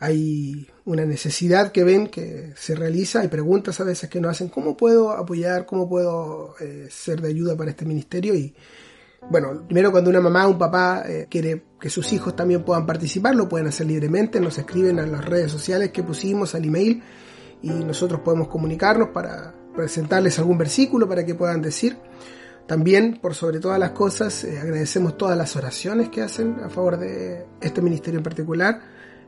hay 0.00 0.66
una 0.86 1.04
necesidad 1.04 1.70
que 1.70 1.84
ven 1.84 2.08
que 2.08 2.52
se 2.56 2.74
realiza, 2.74 3.20
hay 3.20 3.28
preguntas 3.28 3.78
a 3.78 3.84
veces 3.84 4.10
que 4.10 4.20
nos 4.20 4.32
hacen, 4.32 4.48
¿cómo 4.48 4.76
puedo 4.76 5.12
apoyar? 5.12 5.66
¿Cómo 5.66 5.88
puedo 5.88 6.56
eh, 6.58 6.88
ser 6.90 7.20
de 7.20 7.28
ayuda 7.28 7.56
para 7.56 7.70
este 7.70 7.84
ministerio? 7.84 8.34
Y 8.34 8.56
bueno, 9.28 9.64
primero 9.66 9.92
cuando 9.92 10.10
una 10.10 10.20
mamá 10.20 10.46
o 10.46 10.50
un 10.50 10.58
papá 10.58 11.02
eh, 11.06 11.26
quiere 11.28 11.64
que 11.78 11.90
sus 11.90 12.12
hijos 12.12 12.34
también 12.34 12.64
puedan 12.64 12.86
participar, 12.86 13.34
lo 13.34 13.48
pueden 13.48 13.68
hacer 13.68 13.86
libremente, 13.86 14.40
nos 14.40 14.58
escriben 14.58 14.98
a 14.98 15.06
las 15.06 15.24
redes 15.24 15.52
sociales 15.52 15.90
que 15.90 16.02
pusimos, 16.02 16.54
al 16.54 16.64
email, 16.64 17.02
y 17.62 17.70
nosotros 17.70 18.20
podemos 18.20 18.48
comunicarnos 18.48 19.08
para 19.10 19.54
presentarles 19.74 20.38
algún 20.38 20.58
versículo 20.58 21.08
para 21.08 21.24
que 21.24 21.34
puedan 21.34 21.60
decir. 21.60 21.98
También, 22.66 23.18
por 23.20 23.34
sobre 23.34 23.58
todas 23.58 23.78
las 23.78 23.90
cosas, 23.90 24.44
eh, 24.44 24.58
agradecemos 24.58 25.16
todas 25.16 25.36
las 25.36 25.54
oraciones 25.56 26.08
que 26.08 26.22
hacen 26.22 26.60
a 26.64 26.68
favor 26.70 26.98
de 26.98 27.46
este 27.60 27.82
ministerio 27.82 28.18
en 28.18 28.24
particular. 28.24 28.80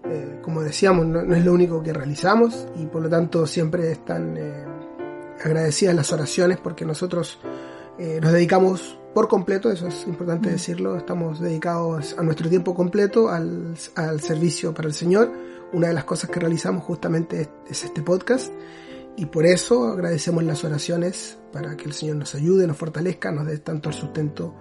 Eh, 0.04 0.38
como 0.42 0.62
decíamos, 0.62 1.06
no, 1.06 1.34
es 1.34 1.44
lo 1.44 1.52
único 1.52 1.82
que 1.82 1.92
realizamos 1.92 2.66
y 2.76 2.87
por 2.87 3.02
lo 3.02 3.08
tanto 3.08 3.46
siempre 3.46 3.92
están 3.92 4.37
agradecidas 5.44 5.94
las 5.94 6.12
oraciones 6.12 6.58
porque 6.58 6.84
nosotros 6.84 7.40
nos 7.99 8.32
dedicamos 8.32 8.99
por 9.14 9.28
completo, 9.28 9.71
eso 9.71 9.88
es 9.88 10.07
importante 10.07 10.49
mm. 10.49 10.52
decirlo, 10.52 10.97
estamos 10.97 11.40
dedicados 11.40 12.16
a 12.19 12.23
nuestro 12.23 12.49
tiempo 12.49 12.75
completo 12.75 13.28
al, 13.28 13.76
servicio 13.76 14.73
para 14.73 14.88
el 14.88 14.95
Señor. 14.95 15.31
Una 15.73 15.88
de 15.88 15.95
las 15.95 16.04
cosas 16.04 16.31
que 16.31 16.40
realizamos 16.40 16.85
justamente 16.85 17.49
es, 17.69 17.85
este 17.85 18.02
podcast 18.02 18.52
y 19.16 19.26
por 19.26 19.45
eso 19.45 19.88
agradecemos 19.88 20.45
las 20.45 20.64
oraciones 20.64 21.38
para 21.52 21.76
que 21.76 21.85
el 21.85 21.92
Señor 21.92 22.16
nos 22.16 22.35
ayude, 22.35 22.66
nos 22.66 22.76
fortalezca, 22.76 23.31
nos 23.31 23.47
dé 23.47 23.59
tanto 23.59 23.90
el 23.90 23.95
sustento 23.95 24.54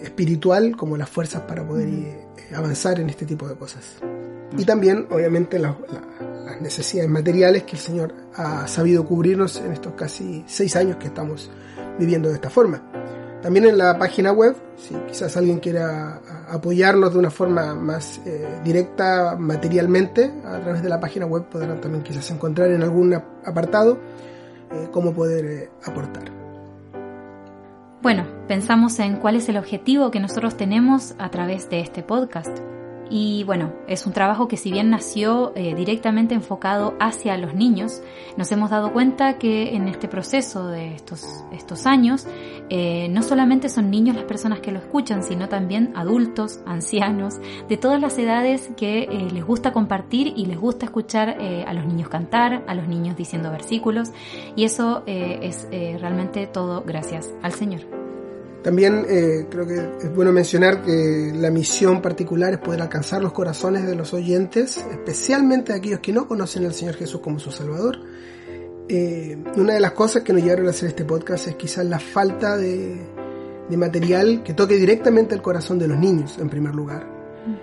espiritual 0.00 0.76
como 0.76 0.96
las 0.96 1.08
fuerzas 1.08 1.42
para 1.42 1.66
poder 1.66 1.88
mm. 1.88 2.04
eh, 2.04 2.26
avanzar 2.54 2.98
en 3.00 3.08
este 3.10 3.24
tipo 3.24 3.48
de 3.48 3.56
cosas. 3.56 3.98
Y 4.56 4.64
también, 4.64 5.06
obviamente, 5.10 5.58
las 5.58 5.76
necesidades 6.60 7.10
materiales 7.10 7.64
que 7.64 7.72
el 7.72 7.82
Señor 7.82 8.14
ha 8.34 8.66
sabido 8.68 9.04
cubrirnos 9.04 9.56
en 9.58 9.72
estos 9.72 9.94
casi 9.94 10.44
seis 10.46 10.76
años 10.76 10.96
que 10.96 11.08
estamos 11.08 11.50
viviendo 11.98 12.28
de 12.28 12.36
esta 12.36 12.50
forma. 12.50 12.95
También 13.46 13.66
en 13.66 13.78
la 13.78 13.96
página 13.96 14.32
web, 14.32 14.56
si 14.76 14.92
quizás 15.06 15.36
alguien 15.36 15.60
quiera 15.60 16.20
apoyarnos 16.50 17.12
de 17.12 17.20
una 17.20 17.30
forma 17.30 17.76
más 17.76 18.20
eh, 18.26 18.44
directa 18.64 19.36
materialmente, 19.38 20.32
a 20.44 20.58
través 20.58 20.82
de 20.82 20.88
la 20.88 20.98
página 20.98 21.26
web 21.26 21.44
podrán 21.44 21.80
también 21.80 22.02
quizás 22.02 22.28
encontrar 22.32 22.72
en 22.72 22.82
algún 22.82 23.14
apartado 23.14 23.98
eh, 24.72 24.88
cómo 24.90 25.14
poder 25.14 25.44
eh, 25.44 25.70
aportar. 25.84 26.24
Bueno, 28.02 28.26
pensamos 28.48 28.98
en 28.98 29.14
cuál 29.18 29.36
es 29.36 29.48
el 29.48 29.58
objetivo 29.58 30.10
que 30.10 30.18
nosotros 30.18 30.56
tenemos 30.56 31.14
a 31.20 31.30
través 31.30 31.70
de 31.70 31.78
este 31.78 32.02
podcast. 32.02 32.58
Y 33.08 33.44
bueno, 33.44 33.72
es 33.86 34.06
un 34.06 34.12
trabajo 34.12 34.48
que 34.48 34.56
si 34.56 34.72
bien 34.72 34.90
nació 34.90 35.52
eh, 35.54 35.74
directamente 35.74 36.34
enfocado 36.34 36.94
hacia 36.98 37.36
los 37.36 37.54
niños, 37.54 38.02
nos 38.36 38.50
hemos 38.50 38.70
dado 38.70 38.92
cuenta 38.92 39.38
que 39.38 39.76
en 39.76 39.86
este 39.86 40.08
proceso 40.08 40.66
de 40.66 40.94
estos, 40.94 41.24
estos 41.52 41.86
años, 41.86 42.26
eh, 42.68 43.08
no 43.08 43.22
solamente 43.22 43.68
son 43.68 43.90
niños 43.90 44.16
las 44.16 44.24
personas 44.24 44.60
que 44.60 44.72
lo 44.72 44.80
escuchan, 44.80 45.22
sino 45.22 45.48
también 45.48 45.92
adultos, 45.94 46.60
ancianos, 46.66 47.34
de 47.68 47.76
todas 47.76 48.00
las 48.00 48.18
edades 48.18 48.70
que 48.76 49.04
eh, 49.04 49.28
les 49.32 49.44
gusta 49.44 49.72
compartir 49.72 50.32
y 50.36 50.46
les 50.46 50.58
gusta 50.58 50.86
escuchar 50.86 51.36
a 51.66 51.72
los 51.74 51.86
niños 51.86 52.08
cantar, 52.08 52.64
a 52.66 52.74
los 52.74 52.88
niños 52.88 53.16
diciendo 53.16 53.50
versículos, 53.50 54.10
y 54.56 54.64
eso 54.64 55.02
es 55.06 55.68
realmente 55.70 56.46
todo 56.46 56.82
gracias 56.84 57.32
al 57.42 57.52
Señor. 57.52 57.95
También 58.66 59.06
eh, 59.08 59.46
creo 59.48 59.64
que 59.64 59.76
es 59.76 60.12
bueno 60.12 60.32
mencionar 60.32 60.82
que 60.82 61.32
la 61.32 61.52
misión 61.52 62.02
particular 62.02 62.52
es 62.52 62.58
poder 62.58 62.82
alcanzar 62.82 63.22
los 63.22 63.30
corazones 63.32 63.86
de 63.86 63.94
los 63.94 64.12
oyentes, 64.12 64.78
especialmente 64.90 65.72
aquellos 65.72 66.00
que 66.00 66.12
no 66.12 66.26
conocen 66.26 66.66
al 66.66 66.74
Señor 66.74 66.96
Jesús 66.96 67.20
como 67.20 67.38
su 67.38 67.52
Salvador. 67.52 68.00
Eh, 68.88 69.38
una 69.54 69.74
de 69.74 69.78
las 69.78 69.92
cosas 69.92 70.24
que 70.24 70.32
nos 70.32 70.42
llevaron 70.42 70.66
a 70.66 70.70
hacer 70.70 70.88
este 70.88 71.04
podcast 71.04 71.46
es 71.46 71.54
quizás 71.54 71.86
la 71.86 72.00
falta 72.00 72.56
de, 72.56 73.06
material 73.70 74.42
que 74.42 74.52
toque 74.52 74.74
directamente 74.74 75.36
el 75.36 75.42
corazón 75.42 75.78
de 75.78 75.86
los 75.86 75.98
niños, 76.00 76.36
en 76.38 76.48
primer 76.48 76.74
lugar. 76.74 77.08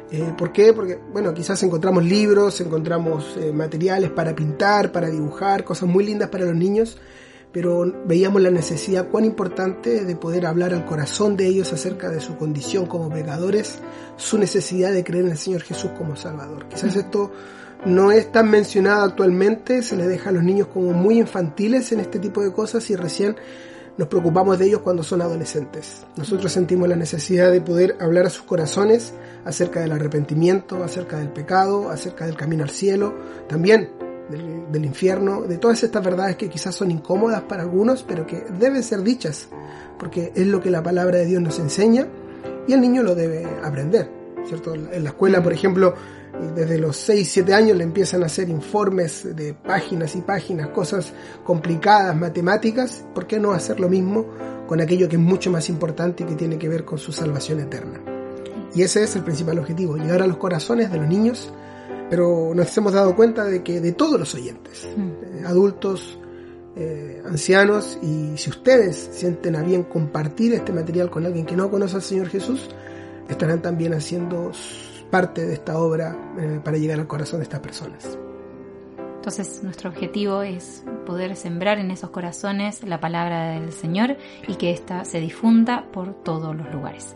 Eh, 0.10 0.34
¿Por 0.38 0.54
qué? 0.54 0.72
Porque, 0.72 0.98
bueno, 1.12 1.34
quizás 1.34 1.62
encontramos 1.64 2.06
libros, 2.06 2.62
encontramos 2.62 3.38
materiales 3.54 4.10
para 4.10 4.34
pintar, 4.34 4.94
para 4.94 5.10
dibujar, 5.10 5.66
cosas 5.66 5.90
muy 5.90 6.06
lindas 6.06 6.30
para 6.30 6.46
los 6.46 6.56
niños, 6.56 6.98
pero 7.54 7.86
veíamos 8.06 8.42
la 8.42 8.50
necesidad 8.50 9.08
cuán 9.10 9.26
importante 9.26 10.04
de 10.04 10.16
poder 10.16 10.48
hablar 10.48 10.74
al 10.74 10.86
corazón 10.86 11.38
de 11.38 11.46
ellos 11.46 11.72
acerca 11.72 12.10
de 12.10 12.20
su 12.20 12.36
condición 12.36 12.88
como 12.88 13.10
pecadores, 13.10 13.78
su 14.18 14.40
necesidad 14.40 14.92
de 14.92 15.04
creer 15.04 15.26
en 15.26 15.32
el 15.32 15.38
Señor 15.38 15.62
Jesús 15.62 15.92
como 15.96 16.16
Salvador. 16.16 16.68
Quizás 16.68 16.96
esto 16.96 17.32
no 17.86 18.12
es 18.12 18.32
tan 18.32 18.50
mencionado 18.50 19.04
actualmente, 19.04 19.84
se 19.84 19.96
les 19.96 20.08
deja 20.08 20.32
a 20.32 20.34
los 20.34 20.44
niños 20.44 20.68
como 20.74 20.94
muy 20.94 21.20
infantiles 21.20 21.92
en 21.92 22.00
este 22.00 22.18
tipo 22.18 22.42
de 22.42 22.52
cosas 22.52 22.90
y 22.90 22.96
recién 22.96 23.36
nos 23.98 24.08
preocupamos 24.08 24.58
de 24.58 24.66
ellos 24.66 24.82
cuando 24.82 25.04
son 25.04 25.22
adolescentes. 25.22 26.08
Nosotros 26.18 26.52
sentimos 26.52 26.90
la 26.90 26.96
necesidad 26.96 27.52
de 27.52 27.62
poder 27.62 27.98
hablar 28.00 28.26
a 28.26 28.32
sus 28.32 28.44
corazones 28.44 29.14
acerca 29.46 29.82
del 29.82 29.92
arrepentimiento, 29.92 30.84
acerca 30.84 31.20
del 31.20 31.30
pecado, 31.30 31.92
acerca 31.92 32.26
del 32.26 32.36
camino 32.36 32.64
al 32.64 32.72
cielo, 32.72 33.14
también 33.48 33.92
del, 34.30 34.86
infierno, 34.86 35.42
de 35.42 35.58
todas 35.58 35.84
estas 35.84 36.04
verdades 36.04 36.36
que 36.36 36.50
quizás 36.50 36.76
son 36.76 36.92
incómodas 36.92 37.42
para 37.42 37.64
algunos, 37.64 38.04
pero 38.04 38.26
que 38.26 38.44
deben 38.60 38.84
ser 38.84 39.02
dichas, 39.02 39.50
porque 40.00 40.32
es 40.36 40.48
lo 40.48 40.62
que 40.62 40.70
la 40.70 40.82
palabra 40.82 41.20
de 41.20 41.26
Dios 41.26 41.42
nos 41.42 41.60
enseña 41.60 42.08
y 42.68 42.74
el 42.74 42.82
niño 42.82 43.04
lo 43.04 43.16
debe 43.16 43.46
aprender, 43.64 44.10
¿cierto? 44.46 44.74
En 44.74 45.04
la 45.04 45.10
escuela, 45.10 45.44
por 45.44 45.54
ejemplo, 45.54 45.94
desde 46.56 46.78
los 46.78 46.98
6, 46.98 47.30
7 47.32 47.54
años 47.54 47.78
le 47.78 47.84
empiezan 47.84 48.24
a 48.24 48.26
hacer 48.26 48.50
informes 48.50 49.36
de 49.36 49.54
páginas 49.54 50.16
y 50.16 50.22
páginas, 50.22 50.70
cosas 50.70 51.14
complicadas, 51.44 52.16
matemáticas, 52.16 53.06
¿por 53.14 53.28
qué 53.28 53.40
no 53.40 53.52
hacer 53.52 53.80
lo 53.80 53.90
mismo 53.90 54.26
con 54.68 54.82
aquello 54.82 55.08
que 55.08 55.18
es 55.18 55.22
mucho 55.22 55.52
más 55.52 55.70
importante 55.70 56.24
y 56.24 56.28
que 56.28 56.36
tiene 56.36 56.58
que 56.58 56.70
ver 56.70 56.86
con 56.86 56.98
su 56.98 57.12
salvación 57.12 57.60
eterna? 57.60 58.00
Y 58.74 58.82
ese 58.82 59.04
es 59.04 59.16
el 59.16 59.24
principal 59.24 59.60
objetivo, 59.60 59.98
llegar 59.98 60.24
a 60.24 60.28
los 60.28 60.38
corazones 60.38 60.92
de 60.92 60.98
los 60.98 61.08
niños 61.08 61.54
pero 62.14 62.52
nos 62.54 62.78
hemos 62.78 62.94
dado 62.94 63.16
cuenta 63.16 63.44
de 63.44 63.64
que 63.64 63.82
de 63.82 63.92
todos 63.92 64.20
los 64.20 64.36
oyentes, 64.36 64.88
mm. 64.96 65.02
eh, 65.02 65.44
adultos, 65.48 66.20
eh, 66.76 67.24
ancianos, 67.26 67.98
y 68.04 68.38
si 68.38 68.52
ustedes 68.52 69.10
sienten 69.14 69.56
a 69.56 69.64
bien 69.64 69.82
compartir 69.82 70.54
este 70.54 70.72
material 70.72 71.10
con 71.10 71.26
alguien 71.26 71.44
que 71.44 71.56
no 71.56 71.72
conoce 71.72 71.96
al 71.96 72.04
Señor 72.04 72.30
Jesús, 72.30 72.70
estarán 73.28 73.64
también 73.64 73.96
haciendo 73.96 74.52
parte 75.10 75.44
de 75.44 75.54
esta 75.54 75.80
obra 75.80 76.16
eh, 76.38 76.62
para 76.64 76.78
llegar 76.78 77.00
al 77.00 77.08
corazón 77.08 77.40
de 77.40 77.46
estas 77.46 77.62
personas. 77.62 78.20
Entonces 79.16 79.64
nuestro 79.64 79.90
objetivo 79.90 80.44
es 80.44 80.84
poder 81.08 81.36
sembrar 81.36 81.80
en 81.80 81.90
esos 81.90 82.12
corazones 82.12 82.84
la 82.84 83.00
palabra 83.00 83.54
del 83.54 83.72
Señor 83.72 84.18
y 84.48 84.54
que 84.58 84.70
ésta 84.70 85.04
se 85.04 85.20
difunda 85.20 85.88
por 85.92 86.14
todos 86.14 86.56
los 86.56 86.72
lugares. 86.72 87.16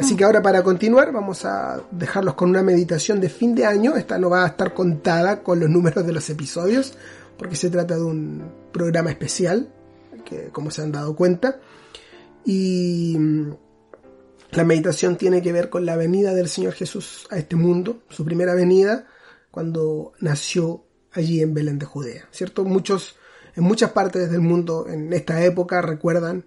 Así 0.00 0.16
que 0.16 0.24
ahora 0.24 0.40
para 0.40 0.62
continuar 0.62 1.12
vamos 1.12 1.44
a 1.44 1.82
dejarlos 1.90 2.32
con 2.32 2.48
una 2.48 2.62
meditación 2.62 3.20
de 3.20 3.28
fin 3.28 3.54
de 3.54 3.66
año. 3.66 3.96
Esta 3.96 4.18
no 4.18 4.30
va 4.30 4.44
a 4.44 4.48
estar 4.48 4.72
contada 4.72 5.42
con 5.42 5.60
los 5.60 5.68
números 5.68 6.06
de 6.06 6.12
los 6.14 6.30
episodios 6.30 6.94
porque 7.36 7.54
se 7.54 7.68
trata 7.68 7.96
de 7.96 8.02
un 8.02 8.50
programa 8.72 9.10
especial, 9.10 9.70
que 10.24 10.48
como 10.52 10.70
se 10.70 10.80
han 10.80 10.90
dado 10.90 11.14
cuenta. 11.14 11.60
Y 12.46 13.14
mm, 13.18 13.50
la 14.52 14.64
meditación 14.64 15.16
tiene 15.16 15.42
que 15.42 15.52
ver 15.52 15.68
con 15.68 15.84
la 15.84 15.96
venida 15.96 16.32
del 16.32 16.48
Señor 16.48 16.72
Jesús 16.72 17.26
a 17.28 17.36
este 17.36 17.56
mundo, 17.56 18.02
su 18.08 18.24
primera 18.24 18.54
venida 18.54 19.06
cuando 19.50 20.12
nació 20.18 20.82
allí 21.12 21.42
en 21.42 21.52
Belén 21.52 21.78
de 21.78 21.84
Judea, 21.84 22.26
¿cierto? 22.30 22.64
Muchos 22.64 23.16
en 23.54 23.64
muchas 23.64 23.90
partes 23.90 24.30
del 24.30 24.40
mundo 24.40 24.86
en 24.88 25.12
esta 25.12 25.44
época 25.44 25.82
recuerdan 25.82 26.46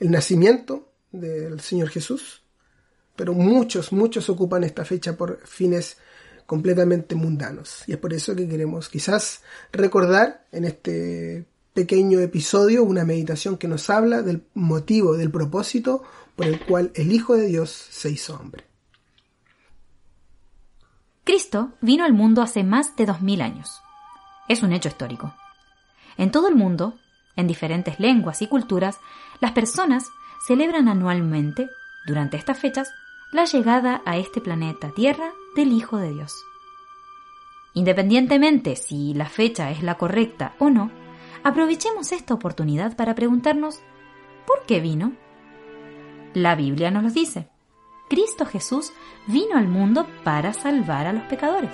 el 0.00 0.10
nacimiento 0.10 0.88
del 1.12 1.60
Señor 1.60 1.90
Jesús 1.90 2.43
pero 3.16 3.32
muchos, 3.32 3.92
muchos 3.92 4.28
ocupan 4.28 4.64
esta 4.64 4.84
fecha 4.84 5.16
por 5.16 5.46
fines 5.46 5.98
completamente 6.46 7.14
mundanos. 7.14 7.84
Y 7.86 7.92
es 7.92 7.98
por 7.98 8.12
eso 8.12 8.34
que 8.34 8.48
queremos 8.48 8.88
quizás 8.88 9.42
recordar 9.72 10.46
en 10.52 10.64
este 10.64 11.46
pequeño 11.72 12.20
episodio 12.20 12.84
una 12.84 13.04
meditación 13.04 13.56
que 13.56 13.68
nos 13.68 13.90
habla 13.90 14.22
del 14.22 14.44
motivo, 14.54 15.16
del 15.16 15.30
propósito 15.30 16.02
por 16.36 16.46
el 16.46 16.64
cual 16.64 16.92
el 16.94 17.12
Hijo 17.12 17.36
de 17.36 17.46
Dios 17.46 17.70
se 17.70 18.10
hizo 18.10 18.36
hombre. 18.36 18.64
Cristo 21.24 21.72
vino 21.80 22.04
al 22.04 22.12
mundo 22.12 22.42
hace 22.42 22.62
más 22.64 22.96
de 22.96 23.06
dos 23.06 23.22
mil 23.22 23.40
años. 23.40 23.80
Es 24.48 24.62
un 24.62 24.72
hecho 24.72 24.88
histórico. 24.88 25.34
En 26.16 26.30
todo 26.30 26.48
el 26.48 26.54
mundo, 26.54 26.98
en 27.34 27.46
diferentes 27.46 27.98
lenguas 27.98 28.42
y 28.42 28.46
culturas, 28.46 28.98
las 29.40 29.52
personas 29.52 30.04
celebran 30.46 30.88
anualmente, 30.88 31.68
durante 32.06 32.36
estas 32.36 32.58
fechas, 32.58 32.90
la 33.34 33.46
llegada 33.46 34.00
a 34.04 34.16
este 34.16 34.40
planeta 34.40 34.90
Tierra 34.90 35.32
del 35.56 35.72
Hijo 35.72 35.96
de 35.96 36.12
Dios. 36.12 36.46
Independientemente 37.72 38.76
si 38.76 39.12
la 39.12 39.26
fecha 39.26 39.72
es 39.72 39.82
la 39.82 39.96
correcta 39.96 40.54
o 40.60 40.70
no, 40.70 40.92
aprovechemos 41.42 42.12
esta 42.12 42.32
oportunidad 42.32 42.94
para 42.94 43.16
preguntarnos 43.16 43.80
¿por 44.46 44.64
qué 44.66 44.78
vino? 44.78 45.14
La 46.32 46.54
Biblia 46.54 46.92
nos 46.92 47.02
lo 47.02 47.10
dice. 47.10 47.48
Cristo 48.08 48.46
Jesús 48.46 48.92
vino 49.26 49.56
al 49.56 49.66
mundo 49.66 50.06
para 50.22 50.52
salvar 50.52 51.08
a 51.08 51.12
los 51.12 51.24
pecadores. 51.24 51.72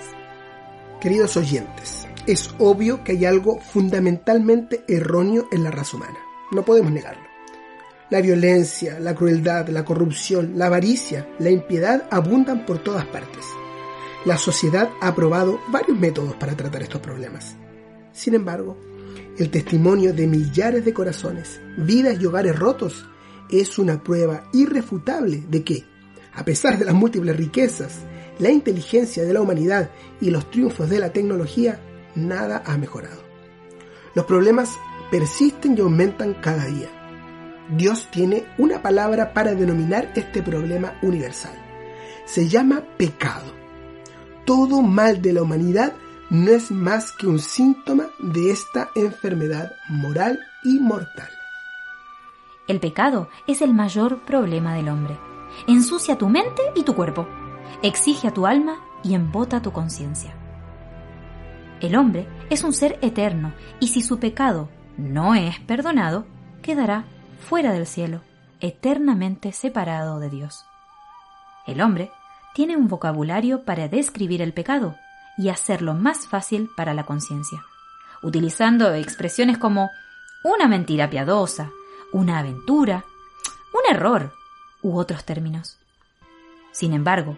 Queridos 0.99 1.37
oyentes, 1.37 2.09
es 2.26 2.55
obvio 2.59 3.05
que 3.05 3.12
hay 3.12 3.26
algo 3.26 3.61
fundamentalmente 3.61 4.83
erróneo 4.88 5.47
en 5.52 5.64
la 5.64 5.71
raza 5.71 5.99
humana. 5.99 6.19
No 6.52 6.62
podemos 6.62 6.90
negarlo. 6.90 7.29
La 8.11 8.21
violencia, 8.21 8.99
la 8.99 9.14
crueldad, 9.14 9.69
la 9.69 9.85
corrupción, 9.85 10.55
la 10.57 10.67
avaricia, 10.67 11.29
la 11.38 11.50
impiedad 11.50 12.09
abundan 12.11 12.67
por 12.67 12.83
todas 12.83 13.07
partes. 13.07 13.47
La 14.25 14.37
sociedad 14.37 14.90
ha 15.00 15.14
probado 15.14 15.61
varios 15.69 15.97
métodos 15.97 16.35
para 16.35 16.57
tratar 16.57 16.83
estos 16.83 17.00
problemas. 17.00 17.55
Sin 18.12 18.35
embargo, 18.35 18.76
el 19.38 19.49
testimonio 19.50 20.12
de 20.12 20.26
millares 20.26 20.85
de 20.85 20.93
corazones, 20.93 21.61
vidas 21.79 22.21
y 22.21 22.26
hogares 22.26 22.59
rotos 22.59 23.07
es 23.49 23.79
una 23.79 24.02
prueba 24.02 24.43
irrefutable 24.52 25.45
de 25.49 25.62
que, 25.62 25.85
a 26.35 26.45
pesar 26.45 26.79
de 26.79 26.85
las 26.85 26.95
múltiples 26.95 27.37
riquezas, 27.37 28.00
la 28.40 28.50
inteligencia 28.50 29.23
de 29.23 29.33
la 29.33 29.40
humanidad 29.40 29.90
y 30.21 30.31
los 30.31 30.50
triunfos 30.50 30.90
de 30.90 30.99
la 30.99 31.12
tecnología, 31.12 31.79
nada 32.17 32.62
ha 32.67 32.76
mejorado. 32.76 33.23
Los 34.17 34.25
problemas 34.25 34.76
persisten 35.12 35.79
y 35.79 35.81
aumentan 35.81 36.35
cada 36.35 36.67
día. 36.67 37.00
Dios 37.71 38.09
tiene 38.11 38.45
una 38.59 38.83
palabra 38.83 39.33
para 39.33 39.55
denominar 39.55 40.11
este 40.15 40.43
problema 40.43 40.95
universal. 41.03 41.55
Se 42.25 42.49
llama 42.49 42.83
pecado. 42.97 43.53
Todo 44.45 44.83
mal 44.83 45.23
de 45.23 45.33
la 45.33 45.43
humanidad 45.43 45.93
no 46.31 46.50
es 46.50 46.71
más 46.71 47.12
que 47.12 47.27
un 47.27 47.39
síntoma 47.39 48.07
de 48.19 48.50
esta 48.50 48.91
enfermedad 48.95 49.73
moral 49.89 50.41
y 50.65 50.79
mortal. 50.81 51.29
El 52.67 52.81
pecado 52.81 53.29
es 53.47 53.62
el 53.62 53.75
mayor 53.75 54.21
problema 54.21 54.75
del 54.75 54.89
hombre. 54.89 55.17
Ensucia 55.67 56.17
tu 56.17 56.29
mente 56.29 56.62
y 56.75 56.83
tu 56.83 56.95
cuerpo, 56.95 57.27
exige 57.83 58.29
a 58.29 58.33
tu 58.33 58.47
alma 58.47 58.81
y 59.03 59.15
embota 59.15 59.62
tu 59.62 59.73
conciencia. 59.73 60.35
El 61.81 61.97
hombre 61.97 62.29
es 62.50 62.62
un 62.62 62.73
ser 62.73 62.99
eterno 63.03 63.53
y 63.81 63.89
si 63.89 64.03
su 64.03 64.19
pecado 64.19 64.69
no 64.97 65.35
es 65.35 65.59
perdonado, 65.61 66.27
quedará 66.62 67.07
fuera 67.40 67.73
del 67.73 67.87
cielo, 67.87 68.23
eternamente 68.61 69.52
separado 69.52 70.20
de 70.20 70.30
Dios. 70.30 70.64
El 71.66 71.80
hombre 71.80 72.11
tiene 72.54 72.76
un 72.76 72.88
vocabulario 72.88 73.64
para 73.64 73.88
describir 73.88 74.42
el 74.42 74.52
pecado 74.52 74.97
y 75.37 75.49
hacerlo 75.49 75.94
más 75.94 76.26
fácil 76.26 76.70
para 76.76 76.94
la 76.94 77.04
conciencia, 77.04 77.64
utilizando 78.23 78.92
expresiones 78.94 79.59
como 79.59 79.90
una 80.44 80.68
mentira 80.68 81.08
piadosa, 81.08 81.71
una 82.12 82.38
aventura, 82.38 83.04
un 83.73 83.95
error 83.95 84.34
u 84.82 84.99
otros 84.99 85.25
términos. 85.25 85.78
Sin 86.73 86.93
embargo, 86.93 87.36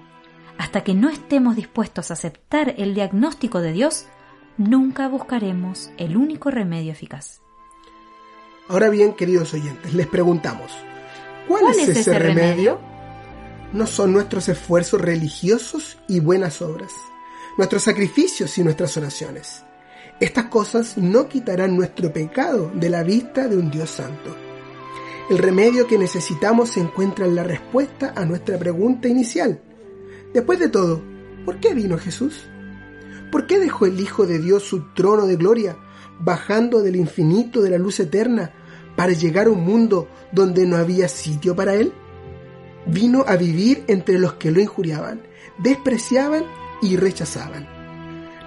hasta 0.59 0.83
que 0.83 0.94
no 0.94 1.09
estemos 1.09 1.57
dispuestos 1.57 2.11
a 2.11 2.14
aceptar 2.14 2.74
el 2.79 2.94
diagnóstico 2.94 3.61
de 3.61 3.72
Dios, 3.72 4.07
nunca 4.57 5.09
buscaremos 5.09 5.90
el 5.96 6.16
único 6.16 6.50
remedio 6.50 6.92
eficaz. 6.92 7.40
Ahora 8.68 8.88
bien, 8.90 9.14
queridos 9.14 9.53
oyentes, 9.55 9.92
les 9.92 10.07
preguntamos, 10.07 10.72
¿cuál, 11.48 11.75
es, 11.77 11.88
ese, 11.88 12.18
remedio? 12.18 12.81
No 13.72 13.87
son 13.87 14.12
nuestros 14.12 14.48
esfuerzos 14.48 15.01
religiosos 15.01 15.98
y 16.09 16.20
buenas 16.20 16.62
obras, 16.62 16.92
nuestros 17.59 17.83
sacrificios 17.83 18.57
y 18.59 18.64
nuestras 18.64 18.96
oraciones. 18.96 19.64
Estas 20.20 20.44
cosas 20.46 20.96
no 20.96 21.29
quitarán 21.29 21.75
nuestro 21.75 22.12
pecado 22.12 22.70
de 22.75 22.88
la 22.88 23.03
vista 23.03 23.48
de 23.48 23.57
un 23.57 23.70
Dios 23.70 23.90
santo. 23.90 24.37
El 25.29 25.38
remedio 25.38 25.88
que 25.88 25.98
necesitamos 25.98 26.70
se 26.70 26.81
encuentra 26.81 27.27
en 27.27 27.35
la 27.35 27.42
respuesta 27.42 28.12
a 28.14 28.25
nuestra 28.25 28.59
pregunta 28.59 29.09
inicial. 29.09 29.61
Después 30.33 30.61
de 30.61 30.68
todo, 30.68 31.03
¿por 31.44 31.59
qué 31.59 31.75
vino 31.75 31.98
Jesús? 31.98 32.46
¿Por 33.33 33.46
qué 33.46 33.59
dejó 33.59 33.87
el 33.87 33.98
Hijo 33.98 34.27
de 34.27 34.38
Dios 34.38 34.62
su 34.62 34.92
trono 34.94 35.27
de 35.27 35.37
gloria, 35.37 35.77
bajando 36.22 36.80
del 36.82 36.96
infinito 36.96 37.61
de 37.61 37.70
la 37.70 37.78
luz 37.78 38.00
eterna, 38.00 38.52
para 38.96 39.12
llegar 39.12 39.46
a 39.46 39.50
un 39.50 39.64
mundo 39.64 40.08
donde 40.32 40.66
no 40.66 40.76
había 40.76 41.08
sitio 41.08 41.56
para 41.56 41.74
Él? 41.74 41.92
Vino 42.87 43.24
a 43.26 43.37
vivir 43.37 43.85
entre 43.88 44.18
los 44.18 44.35
que 44.35 44.50
lo 44.50 44.61
injuriaban, 44.61 45.22
despreciaban 45.58 46.44
y 46.80 46.96
rechazaban. 46.96 47.68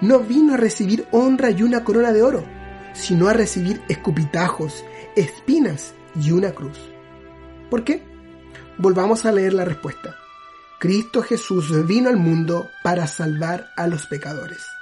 No 0.00 0.20
vino 0.20 0.54
a 0.54 0.58
recibir 0.58 1.06
honra 1.10 1.50
y 1.50 1.62
una 1.62 1.84
corona 1.84 2.12
de 2.12 2.22
oro, 2.22 2.44
sino 2.92 3.28
a 3.28 3.32
recibir 3.32 3.80
escupitajos, 3.88 4.84
espinas 5.16 5.94
y 6.20 6.32
una 6.32 6.52
cruz. 6.52 6.78
¿Por 7.70 7.82
qué? 7.84 8.02
Volvamos 8.78 9.24
a 9.24 9.32
leer 9.32 9.54
la 9.54 9.64
respuesta. 9.64 10.16
Cristo 10.78 11.22
Jesús 11.22 11.86
vino 11.86 12.10
al 12.10 12.18
mundo 12.18 12.68
para 12.82 13.06
salvar 13.06 13.70
a 13.76 13.86
los 13.86 14.06
pecadores. 14.06 14.75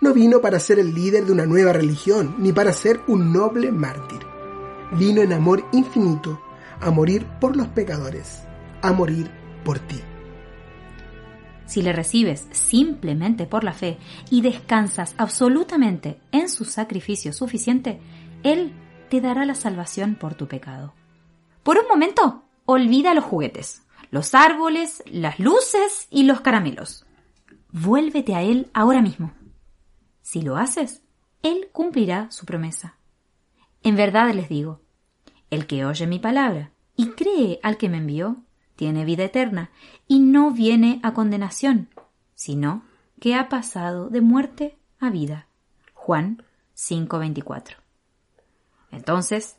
No 0.00 0.12
vino 0.12 0.40
para 0.40 0.58
ser 0.58 0.78
el 0.78 0.94
líder 0.94 1.24
de 1.24 1.32
una 1.32 1.46
nueva 1.46 1.72
religión, 1.72 2.36
ni 2.38 2.52
para 2.52 2.72
ser 2.72 3.00
un 3.06 3.32
noble 3.32 3.72
mártir. 3.72 4.20
Vino 4.92 5.22
en 5.22 5.32
amor 5.32 5.64
infinito 5.72 6.40
a 6.80 6.90
morir 6.90 7.26
por 7.40 7.56
los 7.56 7.68
pecadores, 7.68 8.42
a 8.82 8.92
morir 8.92 9.30
por 9.64 9.78
ti. 9.78 10.00
Si 11.66 11.80
le 11.80 11.92
recibes 11.92 12.46
simplemente 12.50 13.46
por 13.46 13.64
la 13.64 13.72
fe 13.72 13.98
y 14.30 14.42
descansas 14.42 15.14
absolutamente 15.16 16.18
en 16.30 16.48
su 16.48 16.64
sacrificio 16.64 17.32
suficiente, 17.32 18.00
Él 18.42 18.72
te 19.08 19.20
dará 19.20 19.44
la 19.44 19.54
salvación 19.54 20.16
por 20.16 20.34
tu 20.34 20.46
pecado. 20.46 20.92
Por 21.62 21.78
un 21.78 21.88
momento, 21.88 22.42
olvida 22.66 23.14
los 23.14 23.24
juguetes, 23.24 23.82
los 24.10 24.34
árboles, 24.34 25.02
las 25.06 25.38
luces 25.38 26.06
y 26.10 26.24
los 26.24 26.42
caramelos. 26.42 27.06
Vuélvete 27.72 28.34
a 28.34 28.42
Él 28.42 28.70
ahora 28.74 29.00
mismo. 29.00 29.32
Si 30.24 30.40
lo 30.40 30.56
haces, 30.56 31.02
Él 31.42 31.68
cumplirá 31.70 32.30
su 32.30 32.46
promesa. 32.46 32.96
En 33.82 33.94
verdad 33.94 34.32
les 34.32 34.48
digo, 34.48 34.80
el 35.50 35.66
que 35.66 35.84
oye 35.84 36.06
mi 36.06 36.18
palabra 36.18 36.72
y 36.96 37.10
cree 37.10 37.60
al 37.62 37.76
que 37.76 37.90
me 37.90 37.98
envió, 37.98 38.38
tiene 38.74 39.04
vida 39.04 39.24
eterna 39.24 39.70
y 40.08 40.20
no 40.20 40.50
viene 40.50 40.98
a 41.02 41.12
condenación, 41.12 41.90
sino 42.34 42.82
que 43.20 43.34
ha 43.34 43.48
pasado 43.50 44.08
de 44.08 44.22
muerte 44.22 44.78
a 44.98 45.10
vida. 45.10 45.46
Juan 45.92 46.42
5:24. 46.74 47.76
Entonces, 48.90 49.58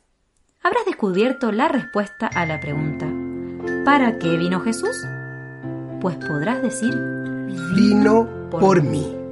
habrás 0.62 0.84
descubierto 0.84 1.52
la 1.52 1.68
respuesta 1.68 2.26
a 2.26 2.44
la 2.44 2.58
pregunta 2.58 3.06
¿Para 3.86 4.18
qué 4.18 4.36
vino 4.36 4.60
Jesús? 4.62 4.96
Pues 6.00 6.16
podrás 6.16 6.60
decir 6.60 6.92
vino 7.76 8.28
por 8.50 8.82
mí. 8.82 9.25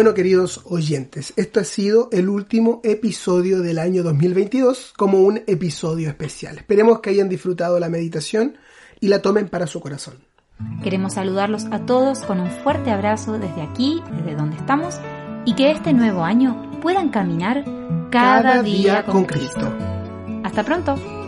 Bueno, 0.00 0.14
queridos 0.14 0.62
oyentes, 0.64 1.34
esto 1.36 1.60
ha 1.60 1.64
sido 1.64 2.08
el 2.10 2.30
último 2.30 2.80
episodio 2.84 3.60
del 3.60 3.78
año 3.78 4.02
2022 4.02 4.94
como 4.96 5.18
un 5.18 5.42
episodio 5.46 6.08
especial. 6.08 6.56
Esperemos 6.56 7.00
que 7.00 7.10
hayan 7.10 7.28
disfrutado 7.28 7.78
la 7.78 7.90
meditación 7.90 8.56
y 8.98 9.08
la 9.08 9.20
tomen 9.20 9.50
para 9.50 9.66
su 9.66 9.78
corazón. 9.78 10.14
Queremos 10.82 11.12
saludarlos 11.12 11.66
a 11.70 11.84
todos 11.84 12.20
con 12.20 12.40
un 12.40 12.50
fuerte 12.50 12.90
abrazo 12.90 13.34
desde 13.34 13.60
aquí, 13.60 14.02
desde 14.16 14.36
donde 14.36 14.56
estamos, 14.56 14.98
y 15.44 15.54
que 15.54 15.70
este 15.70 15.92
nuevo 15.92 16.24
año 16.24 16.80
puedan 16.80 17.10
caminar 17.10 17.62
cada, 18.10 18.62
día, 18.62 19.04
con 19.04 19.26
Cristo. 19.26 19.70
Hasta 20.42 20.64
pronto. 20.64 21.19